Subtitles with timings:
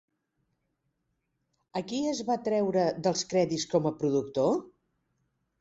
[1.81, 4.53] A qui es va treure dels crèdits com a productor?